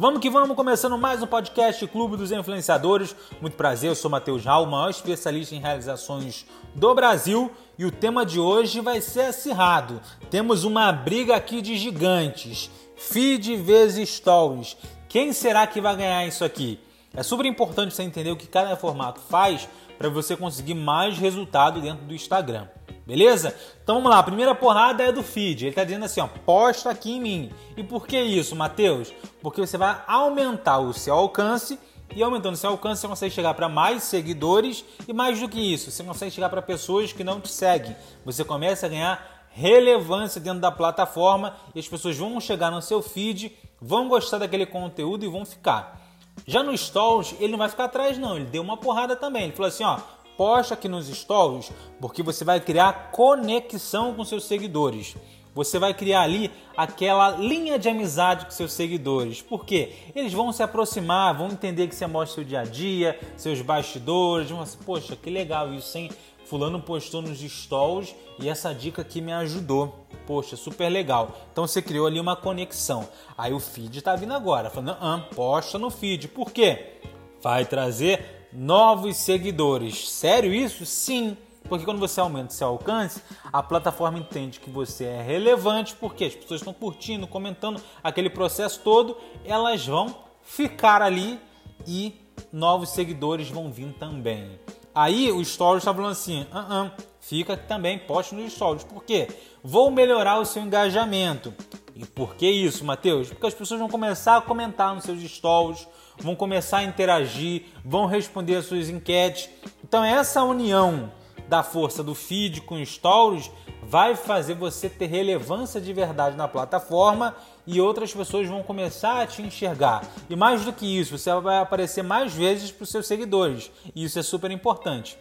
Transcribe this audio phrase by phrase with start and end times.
[0.00, 3.16] Vamos que vamos, começando mais um podcast Clube dos Influenciadores.
[3.40, 7.50] Muito prazer, eu sou Matheus Raul, maior especialista em realizações do Brasil.
[7.76, 10.00] E o tema de hoje vai ser acirrado.
[10.30, 12.70] Temos uma briga aqui de gigantes.
[12.96, 14.76] Feed vezes Stories.
[15.08, 16.78] Quem será que vai ganhar isso aqui?
[17.12, 19.68] É super importante você entender o que cada formato faz
[19.98, 22.68] para você conseguir mais resultado dentro do Instagram.
[23.08, 23.56] Beleza?
[23.82, 25.62] Então vamos lá, a primeira porrada é do feed.
[25.62, 27.52] Ele está dizendo assim, ó, posta aqui em mim.
[27.74, 29.14] E por que isso, Matheus?
[29.40, 31.78] Porque você vai aumentar o seu alcance
[32.14, 35.90] e aumentando seu alcance você consegue chegar para mais seguidores e mais do que isso,
[35.90, 37.96] você consegue chegar para pessoas que não te seguem.
[38.26, 43.00] Você começa a ganhar relevância dentro da plataforma e as pessoas vão chegar no seu
[43.00, 45.98] feed, vão gostar daquele conteúdo e vão ficar.
[46.46, 49.44] Já no Stories, ele não vai ficar atrás não, ele deu uma porrada também.
[49.44, 49.98] Ele falou assim, ó,
[50.38, 55.16] posta aqui nos stories, porque você vai criar conexão com seus seguidores.
[55.52, 59.42] Você vai criar ali aquela linha de amizade com seus seguidores.
[59.42, 59.92] Por quê?
[60.14, 64.50] Eles vão se aproximar, vão entender que você mostra seu dia a dia, seus bastidores,
[64.50, 66.08] vão assim, poxa, que legal isso, hein?
[66.44, 70.06] Fulano postou nos stories e essa dica aqui me ajudou.
[70.24, 71.36] Poxa, super legal.
[71.50, 73.08] Então você criou ali uma conexão.
[73.36, 76.28] Aí o feed tá vindo agora, falando, ah, posta no feed.
[76.28, 77.00] Por quê?
[77.42, 80.10] Vai trazer novos seguidores.
[80.10, 80.84] Sério isso?
[80.86, 81.36] Sim.
[81.68, 86.34] Porque quando você aumenta seu alcance, a plataforma entende que você é relevante, porque as
[86.34, 91.38] pessoas estão curtindo, comentando aquele processo todo, elas vão ficar ali
[91.86, 92.14] e
[92.52, 94.58] novos seguidores vão vir também.
[94.94, 98.84] Aí o Stories está falando assim: uh -uh, fica também, poste nos Stories.
[98.84, 99.28] Por quê?
[99.62, 101.52] Vou melhorar o seu engajamento.
[101.98, 103.28] E por que isso, Matheus?
[103.28, 105.84] Porque as pessoas vão começar a comentar nos seus stories,
[106.16, 109.50] vão começar a interagir, vão responder as suas enquetes.
[109.82, 111.12] Então essa união
[111.48, 113.50] da força do feed com stories
[113.82, 117.34] vai fazer você ter relevância de verdade na plataforma
[117.66, 120.06] e outras pessoas vão começar a te enxergar.
[120.30, 123.72] E mais do que isso, você vai aparecer mais vezes para os seus seguidores.
[123.92, 125.18] E isso é super importante.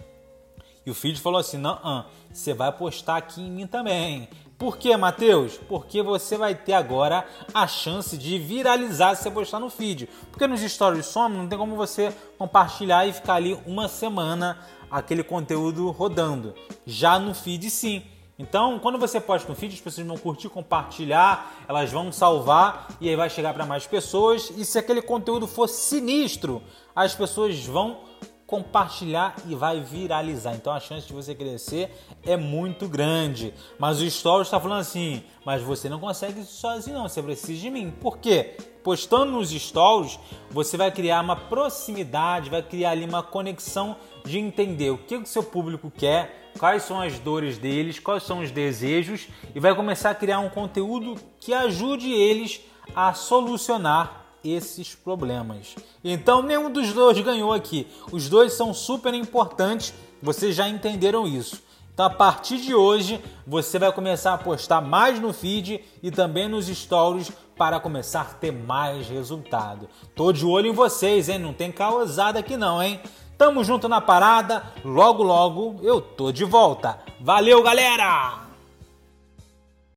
[0.86, 4.30] E o feed falou assim: não, você vai postar aqui em mim também.
[4.58, 5.60] Por que, Matheus?
[5.70, 7.23] Porque você vai ter agora
[7.54, 10.10] a chance de viralizar se você postar no feed.
[10.32, 14.58] Porque nos stories some não tem como você compartilhar e ficar ali uma semana
[14.90, 16.56] aquele conteúdo rodando.
[16.88, 18.04] Já no feed sim.
[18.40, 23.10] Então, quando você posta no feed, as pessoas vão curtir, compartilhar, elas vão salvar e
[23.10, 24.52] aí vai chegar para mais pessoas.
[24.56, 26.64] E se aquele conteúdo for sinistro,
[26.96, 28.00] as pessoas vão
[28.48, 30.56] compartilhar e vai viralizar.
[30.56, 31.94] Então a chance de você crescer
[32.26, 33.54] é muito grande.
[33.78, 37.70] Mas o Stories está falando assim, mas você não consegue sozinho não, você precisa de
[37.70, 37.92] mim.
[37.92, 38.56] Por quê?
[38.82, 40.18] Postando nos Stories,
[40.50, 45.26] você vai criar uma proximidade, vai criar ali uma conexão de entender o que o
[45.26, 50.12] seu público quer, quais são as dores deles, quais são os desejos e vai começar
[50.12, 52.62] a criar um conteúdo que ajude eles
[52.96, 55.75] a solucionar esses problemas.
[56.03, 57.87] Então nenhum dos dois ganhou aqui.
[58.11, 61.61] Os dois são super importantes, vocês já entenderam isso.
[61.93, 66.48] Então a partir de hoje você vai começar a postar mais no feed e também
[66.48, 69.89] nos stories para começar a ter mais resultado.
[70.15, 71.39] Tô de olho em vocês, hein?
[71.39, 72.99] Não tem causada aqui não, hein?
[73.37, 74.64] Tamo junto na parada.
[74.86, 76.99] Logo logo eu tô de volta.
[77.19, 78.47] Valeu, galera!